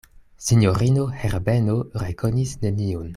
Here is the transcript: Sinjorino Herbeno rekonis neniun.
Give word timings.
Sinjorino 0.45 1.03
Herbeno 1.23 1.77
rekonis 2.05 2.57
neniun. 2.65 3.09